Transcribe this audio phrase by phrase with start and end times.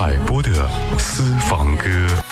[0.00, 0.52] 海波的
[0.96, 2.27] 私房歌。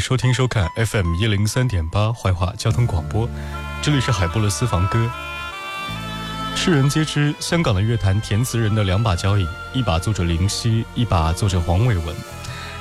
[0.00, 3.28] 收听收看 FM 一零三点八怀化交通广播，
[3.82, 5.10] 这里是海波的私房歌。
[6.56, 12.16] 世人皆知，香港的乐坛填词人的两把交椅，一把作者林夕，一把作者黄伟文。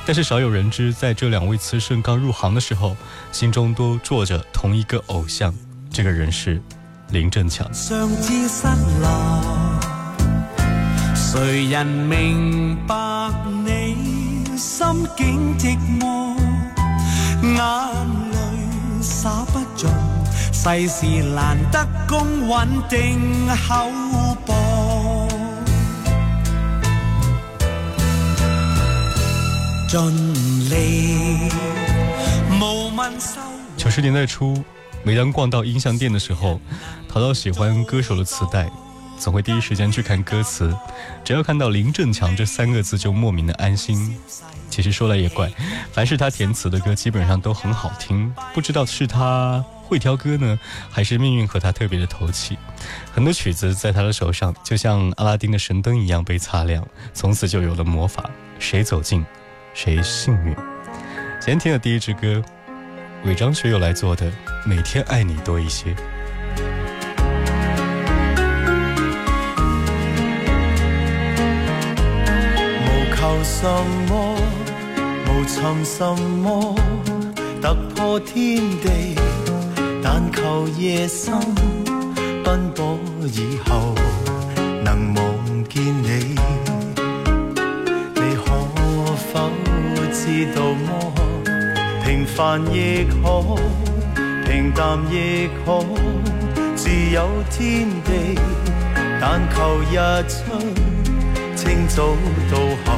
[0.05, 2.95] 但是少有人知，在这两位词圣刚入行的时候，
[3.33, 5.53] 心中都坐着同一个偶像，
[5.91, 6.61] 这个人是
[7.09, 7.67] 林振强。
[11.13, 12.95] 谁人明白
[13.65, 16.28] 你心境寂寞？
[17.41, 17.53] 眼
[18.31, 19.89] 泪洒不尽，
[20.51, 23.89] 世事难得公允定厚
[24.45, 25.27] 薄。
[29.87, 29.99] 尽
[30.69, 31.49] 力
[32.59, 33.39] 无问收。
[33.75, 34.63] 九十年代初，
[35.03, 36.59] 每当逛到音像店的时候，
[37.07, 38.69] 淘到喜欢歌手的磁带。
[39.17, 40.73] 总会第一时间去看歌词，
[41.25, 44.17] 只要看到林振强这三个字就莫名的安心。
[44.79, 45.51] 其实说来也怪，
[45.91, 50.57] 凡是他填词的歌基本上都很好听，不知道是他会挑歌呢，
[50.89, 52.57] 还是命运和他特别的投契。
[53.13, 59.25] 很多曲子在他的手上就像阿拉丁的神灯一样被擦亮，从此就有了魔法，谁走近，
[59.73, 60.55] 谁幸运。
[61.41, 62.41] 今天听的第一支歌，
[63.25, 64.31] 伪装学友来做的
[64.63, 65.93] 《每天爱你多一些》。
[73.43, 73.67] 什
[74.07, 74.48] 么？
[75.31, 76.75] 无寻什么
[77.61, 79.15] 突破天地，
[80.01, 81.33] 但求夜深
[82.43, 83.93] 奔波以后
[84.83, 86.35] 能望见你。
[88.15, 88.45] 你可
[89.31, 89.51] 否
[90.11, 91.13] 知道么？
[92.03, 93.55] 平凡亦可，
[94.45, 95.85] 平淡亦可，
[96.75, 98.39] 自有天地。
[99.21, 99.95] 但求日
[100.27, 100.35] 出
[101.55, 102.15] 清早
[102.51, 102.97] 到后。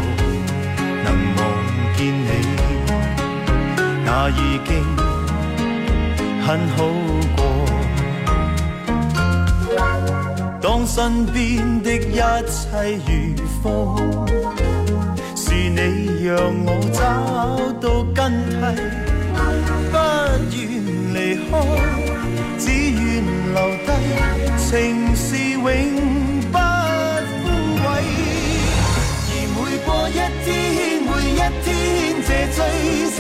[1.04, 1.42] 能望，
[4.14, 4.84] 那已经
[6.46, 6.84] 很好
[7.38, 7.40] 过。
[10.62, 13.10] 当身边的一切如
[13.64, 13.66] 风，
[15.34, 16.36] 是你让
[16.66, 17.00] 我找
[17.80, 18.20] 到根
[18.60, 18.62] 蒂，
[19.90, 19.96] 不
[20.52, 20.60] 愿
[21.14, 21.16] 离
[21.50, 21.50] 开，
[22.60, 23.02] 只愿
[23.54, 23.58] 留
[23.88, 23.90] 低，
[24.58, 24.70] 情
[25.16, 25.62] 是永。
[32.54, 32.60] 醉
[33.16, 33.20] 者，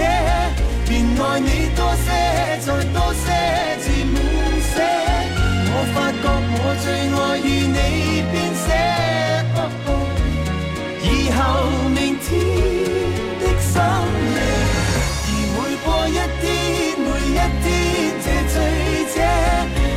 [1.32, 1.48] 爱你
[1.78, 2.12] 多些，
[2.60, 3.26] 再多些，
[3.80, 4.20] 至满
[4.68, 4.76] 些。
[5.72, 6.28] 我发觉
[6.58, 7.80] 我最爱与你
[8.32, 8.68] 编写，
[11.02, 11.40] 以后
[11.96, 12.28] 明天
[13.40, 13.80] 的心
[14.36, 14.38] 夜。
[15.24, 15.26] 而
[15.56, 17.66] 每过一天，每一天，
[18.22, 18.54] 这醉
[19.14, 19.16] 者，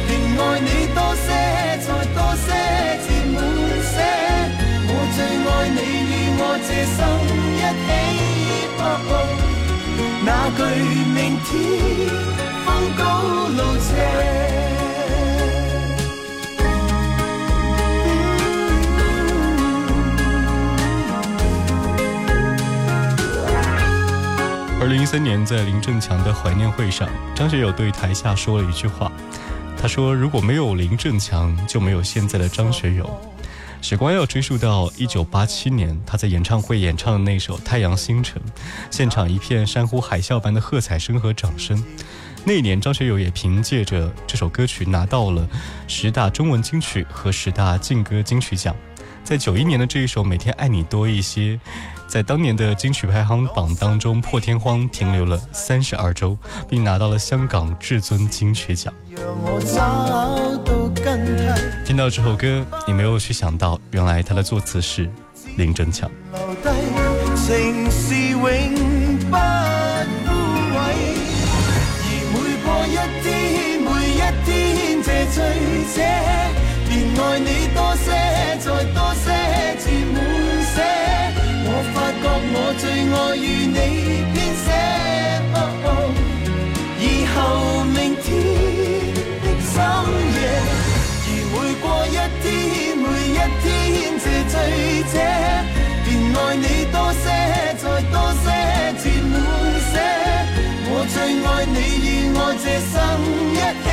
[0.06, 1.26] 便爱你多些，
[1.82, 2.46] 再多些，
[3.02, 3.36] 至满
[3.90, 3.92] 些。
[4.86, 5.78] 我最爱你
[6.10, 6.96] 与我这生
[7.58, 9.43] 一起。
[10.50, 10.62] 句
[11.14, 11.52] 明天
[12.64, 13.02] 风高
[13.48, 13.92] 路斜。
[24.80, 29.10] 二零一三年，在林振强的怀念会上，张学友对台下说了一句话，
[29.80, 33.08] 他说：“如果没有林振强，就没有现在的张学友。”
[33.84, 38.40] 时光要追溯到一九八七年，他在演唱会演唱的那首《太阳星辰》，
[38.90, 41.84] 现场一片山呼海啸般的喝彩声和掌声。
[42.46, 45.46] 那一年，张学友也凭借着这首歌曲拿到了
[45.86, 48.74] 十大中文金曲和十大劲歌金曲奖。
[49.22, 51.40] 在九一年的这一首《每天爱你多一些》，
[52.14, 56.38] 在当年的金曲排行榜当中破天荒停留了三十二周，
[56.68, 58.94] 并拿到了香港至尊金曲奖。
[61.84, 65.10] 听到这首歌，你没有去想到，原来它的作词是
[65.56, 66.08] 林振强。
[77.16, 78.12] 爱你多些，
[78.60, 79.32] 再多些，
[82.24, 82.82] 我发觉我最
[83.12, 83.78] 爱与你
[84.32, 84.66] 编写。
[87.00, 87.36] 以后
[87.84, 88.26] 明天
[89.42, 89.74] 的深
[90.34, 90.36] 夜，
[91.20, 92.44] 而每过一天，
[92.96, 93.64] 每一天
[94.18, 94.54] 这醉
[95.12, 95.14] 者，
[96.04, 97.24] 便爱你多些，
[97.76, 98.44] 再多些，
[98.98, 99.32] 字满
[99.90, 99.92] 写。
[100.86, 102.94] 我最爱你与我这生
[103.52, 103.86] 一起。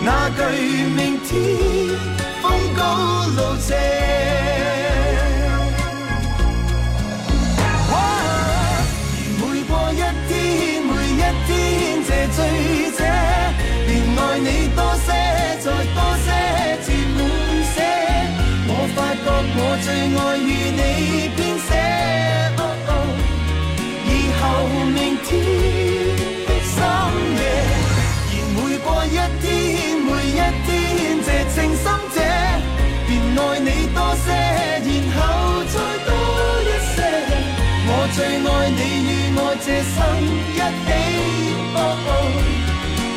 [0.00, 0.40] 那句
[0.96, 1.30] 明天
[38.18, 40.90] 最爱你与我这生一起。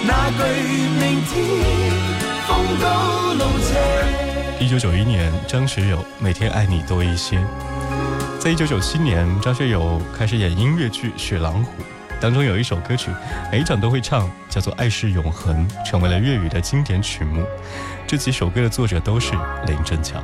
[0.06, 0.39] 那句
[1.01, 1.33] 明天
[2.45, 2.50] 风
[2.80, 2.86] 高
[3.33, 4.63] 路斜。
[4.63, 7.44] 一九九一年，张学友每天爱你多一些。
[8.39, 11.71] 在一九九七年，张学友开始演音乐剧《雪狼湖》。
[12.19, 13.09] 当中有一首歌曲，
[13.51, 17.44] 每一场都会唱，叫做《爱是永恒》，成为了粤语的经典曲目。
[18.06, 19.33] 这几首歌的作者都是
[19.65, 20.24] 林振强。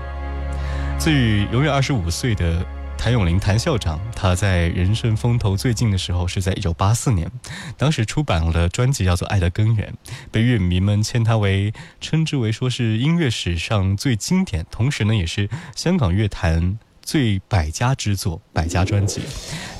[0.99, 2.63] 自与永远二十五岁的
[3.07, 7.31] 谭咏麟谭校长，他在人生风头最劲的时候是在一九八四年，
[7.77, 9.87] 当时出版了专辑叫做《爱的根源》，
[10.29, 11.71] 被乐迷们称他为
[12.01, 16.77] 称之为说是音乐史上最经典，同时呢也是香港乐坛。
[17.01, 19.21] 最百家之作，百家专辑，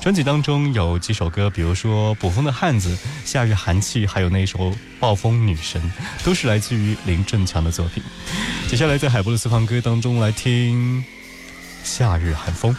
[0.00, 4.58] 专辑当中有几首歌，比如说《捕风的汉子》《夏日寒气》，还有那首
[4.98, 5.78] 《暴风女神》，
[6.24, 8.02] 都是来自于林振强的作品。
[8.66, 11.02] 接下来在海波的私房歌当中来听
[11.82, 12.72] 《夏日寒风》。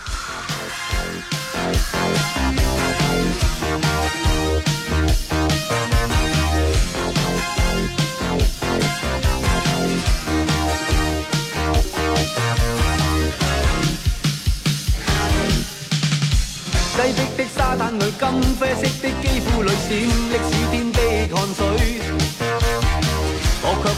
[17.02, 21.00] 挤迫的沙滩里，金啡色的肌肤里闪历暑天的
[21.36, 22.09] 汗水。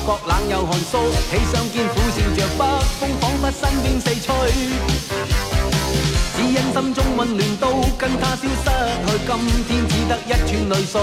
[0.06, 0.98] 觉冷又寒肃，
[1.30, 2.62] 起双肩苦笑着北
[3.00, 4.28] 风，仿佛身边四吹。
[6.36, 7.64] 只因心中温暖都
[7.98, 8.48] 跟他消失
[9.06, 9.30] 去，今
[9.68, 10.94] 天只得一串泪水。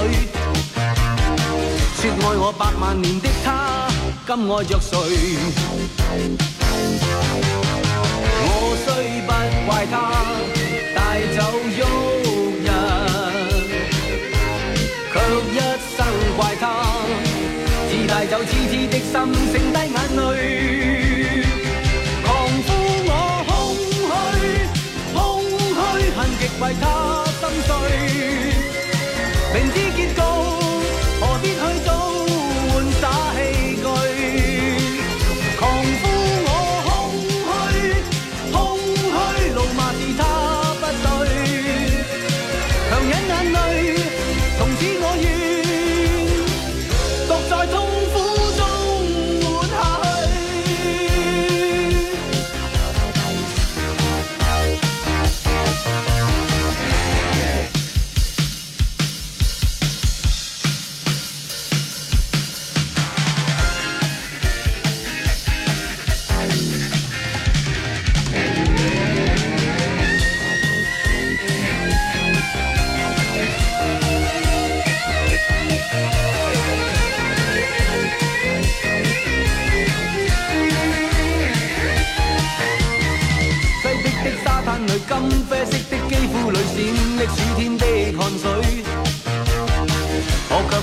[1.94, 3.88] 说爱我百万年的他，
[4.26, 4.92] 今爱着谁？
[8.44, 8.50] 我
[8.84, 8.86] 虽
[9.26, 9.30] 不
[9.70, 9.94] 怪他。
[10.94, 10.98] 带
[11.36, 11.38] 走
[18.30, 20.22] 就痴痴的心，剩低眼泪。
[22.22, 22.26] 狂
[22.66, 22.68] 呼
[23.08, 23.10] 我
[23.48, 23.52] 空
[24.04, 24.06] 虚，
[25.14, 25.16] 空
[25.74, 25.76] 虚，
[26.10, 26.84] 恨极为他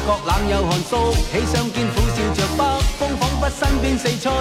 [0.07, 2.59] 冷又寒缩起相肩苦笑着北
[2.99, 4.31] 风，仿佛身边四吹。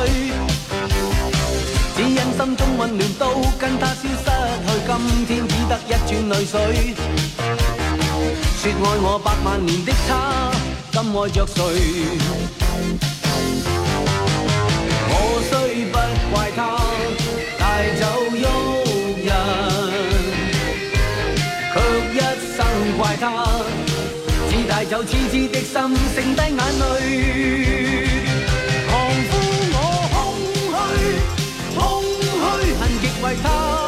[1.97, 3.23] 只因心中温暖都
[3.59, 4.27] 跟他消失
[4.67, 6.53] 去，今天只得一串泪水。
[8.61, 10.53] 说爱我百万年的他，
[10.93, 11.59] 今爱着谁？
[15.09, 15.13] 我
[15.49, 15.53] 虽
[15.87, 15.97] 不
[16.35, 16.59] 怪他。
[24.95, 26.87] 有痴痴的心剩低眼泪，
[28.89, 28.93] 狂
[29.29, 29.33] 呼
[29.75, 29.77] 我
[30.15, 30.17] 空
[30.71, 30.73] 虚，
[31.75, 31.83] 空
[32.23, 32.33] 虚，
[32.79, 33.84] 恨极为他。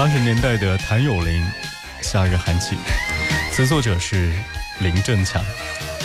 [0.00, 1.42] 八十年代的谭咏麟，
[2.00, 2.74] 《夏日寒气》，
[3.54, 4.32] 词作者是
[4.78, 5.44] 林振强，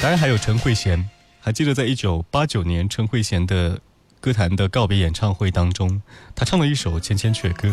[0.02, 1.02] 当然还有陈慧娴。
[1.40, 3.80] 还记得在一九八九年陈慧娴的
[4.20, 6.02] 歌坛的告别演唱会当中，
[6.36, 7.70] 她唱了一首《千千阙歌》，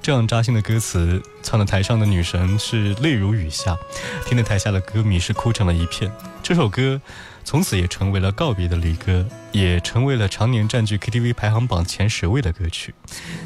[0.00, 3.76] 这样扎心的歌词，唱的台上的女神是泪如雨下，
[4.24, 6.10] 听得台下的歌迷是哭成了一片。
[6.42, 6.98] 这首歌。
[7.44, 12.94] 从此也成为了告别的离歌，也成为了常年占据 KTV 排行榜前十位的歌曲。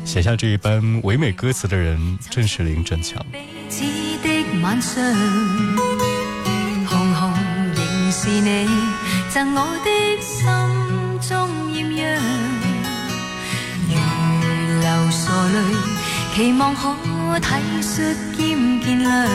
[0.04, 3.20] 写下这一般唯美歌词的人，正是林振强。
[3.68, 4.16] 期
[16.52, 16.94] 望可
[17.40, 17.48] 体
[17.82, 19.28] 恤兼见谅，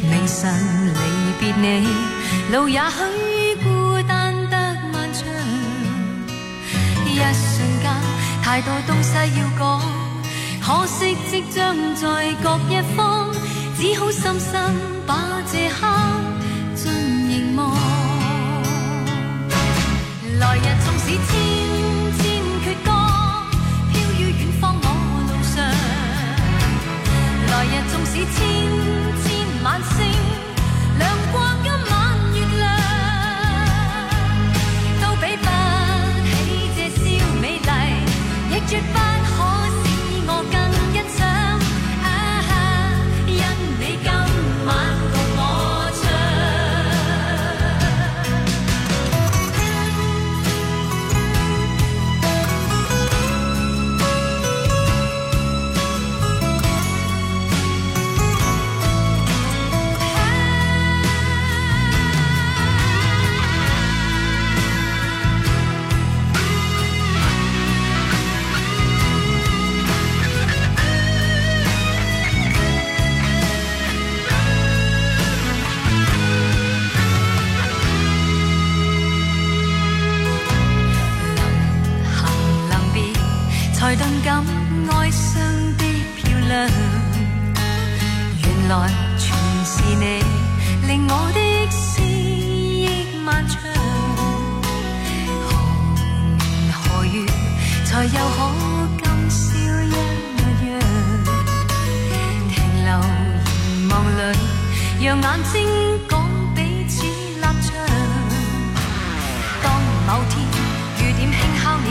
[0.00, 0.50] 明晨
[0.94, 0.98] 离
[1.38, 2.13] 别你。
[2.52, 4.56] 路也许孤单得
[4.92, 5.24] 漫长，
[7.06, 7.90] 一瞬间
[8.42, 9.80] 太多东西要讲，
[10.62, 13.32] 可惜即将在各一方，
[13.76, 14.74] 只好深深
[15.06, 15.86] 把这刻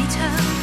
[0.06, 0.62] later.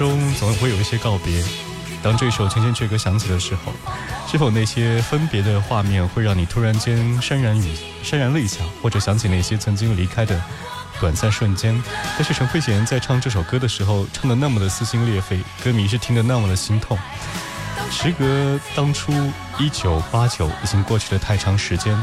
[0.00, 1.44] 中总会有一些告别。
[2.02, 3.70] 当这首《千千阙歌》响起的时候，
[4.26, 10.42] 是否那些分别的画面会让你突然间潸然雨潸然泪下，或者想起那些曾经离开的
[10.98, 11.78] 短暂瞬间？
[12.16, 16.98] 但是陈慧娴在唱这首歌的时候，唱的那么的撕心裂肺，歌迷是听得那么的心痛。
[17.90, 19.12] 时隔当初
[19.58, 21.94] 一九八九，已经过去了太长时间，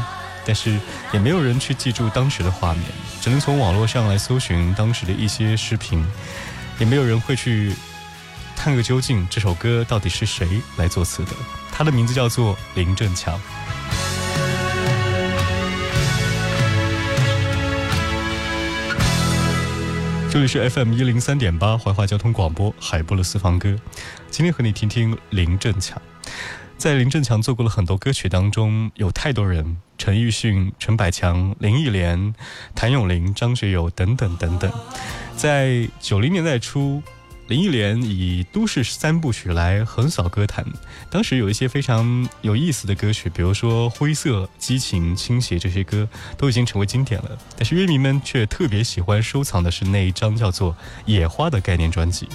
[0.46, 0.78] 但是
[1.12, 2.84] 也没有人去记住当时的画面，
[3.20, 6.06] 只能从网络上来搜寻当时的一些视频，
[6.78, 7.72] 也没有人会去。
[8.60, 11.30] 探个究竟，这首歌到底是谁来作词的？
[11.70, 13.40] 他的名字叫做林振强。
[20.28, 23.76] 这里是 FM 一零三点八怀化交通广播海波的私房歌，
[24.28, 26.02] 今天和你听听林振强。
[26.76, 32.34] 在林振强做过了很多歌曲当中，有太多人：陈奕迅、陈百强、林忆莲、
[32.74, 34.70] 谭咏麟、张学友等等等等。
[35.38, 37.02] 在九零年代初。
[37.46, 40.62] 林忆莲以都市三部曲来横扫歌坛，
[41.08, 47.38] 当时有一些非常有意思的歌曲，比如说《灰色》《激情》《倾斜》这些歌都已经成为经典了。
[47.56, 50.72] 但是乐迷们却特别喜欢收藏的是那一张叫做
[51.06, 52.28] 《野花》的概念专辑。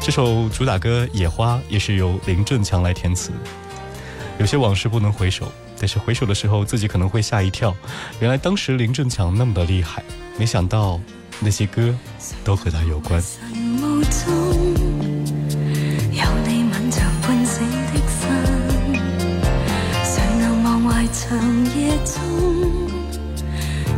[0.00, 3.30] 这首主打歌《野花》也是由林振强来填词。
[4.40, 7.76] 有些往事不能回首，但是回首的时候自己可能会吓一跳，
[8.20, 10.00] 原来当时林振强那么的厉害，
[10.38, 11.00] 没想到。
[11.44, 11.92] 那些歌
[12.44, 13.20] 都和他有关。
[16.12, 17.66] 有你吻着半死的
[18.06, 18.28] 心，
[20.04, 21.36] 谁能忘怀长
[21.74, 22.14] 夜中，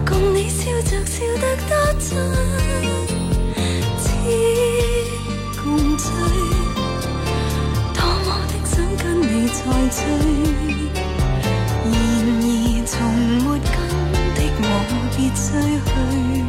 [0.07, 2.09] 共你笑着笑得多真，
[3.99, 4.03] 似
[5.63, 5.65] 共
[5.99, 6.09] 醉，
[7.93, 10.01] 多么的想跟你再追，
[15.57, 16.44] 我别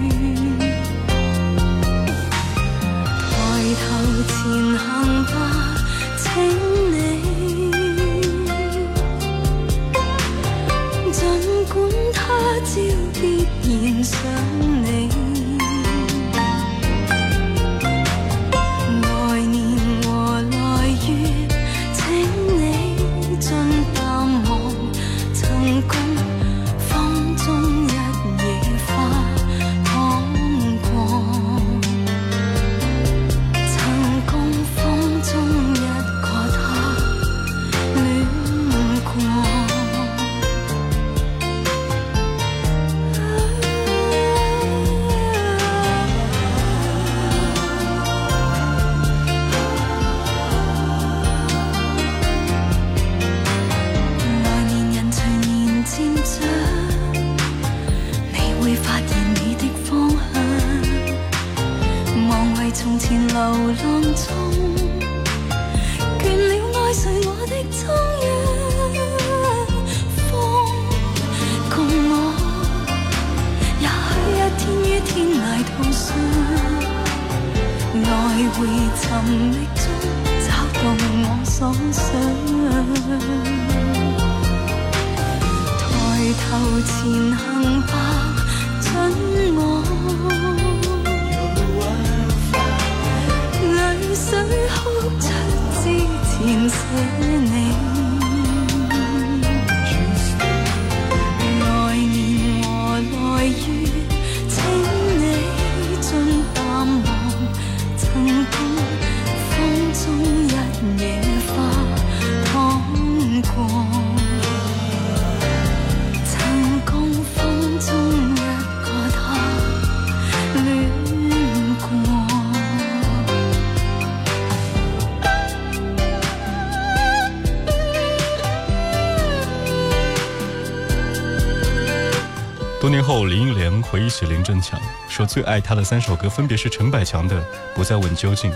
[132.81, 137.35] 多年后，林忆莲回忆起林振强，说最爱他的三首歌分别是陈百强的
[137.73, 138.51] 《不再问究竟》，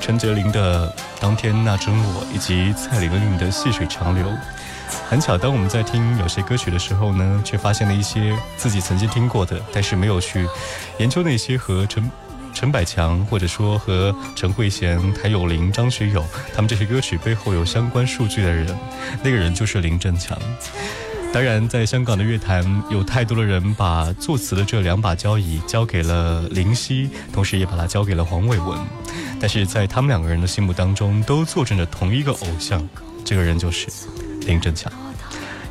[0.00, 0.88] 陈洁灵的
[1.20, 4.26] 《当天那真我》，以及蔡玲玲的《细水长流》。
[5.10, 10.48] 很巧，当我们在听有些歌曲的时候呢，却发现了一些自己曾经听过的，但是没有去
[10.98, 12.10] 研究那些和陈
[12.54, 18.74] 陈百强，或者说和陈慧娴、谭咏麟、张学友他们这些歌曲背后有相关数据的人，
[19.22, 20.38] 那个人就是林振强。
[21.34, 28.78] 当然，在香港的乐坛，有太多的人把作词的这两把交椅交给了林夕，同时也把它交给了黄伟文。
[29.40, 32.88] 但是在他们两个人的心目当中，都坐镇着同一个偶像，
[33.24, 33.88] 这个人就是
[34.46, 34.92] 林振强。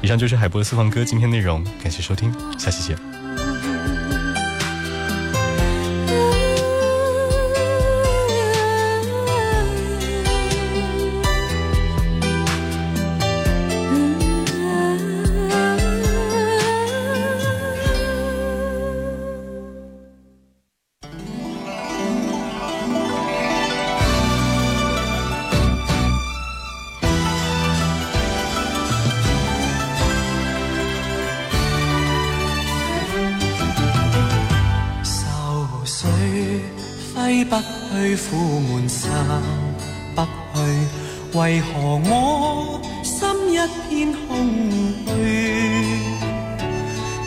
[0.02, 2.98] 以上就是海波的私房歌今天内容，感谢收听，下期见。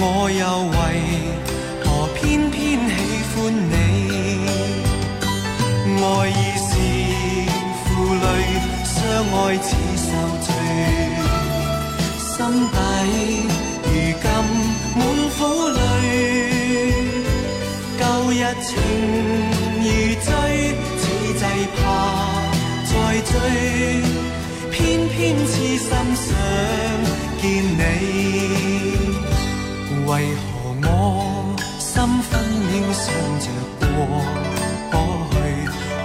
[0.00, 0.78] 我又为
[1.84, 2.56] 何偏偏
[2.88, 2.92] 喜
[3.34, 3.72] 欢你？
[6.00, 6.70] 爱已是
[7.84, 8.24] 负累，
[8.84, 8.94] 相
[9.34, 9.68] 爱似